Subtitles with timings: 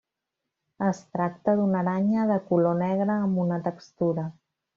[0.85, 4.27] Es tracta d'una aranya de color negre amb una textura.